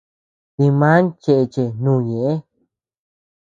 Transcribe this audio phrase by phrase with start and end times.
[0.57, 2.31] Diman cheche nu ñeʼe.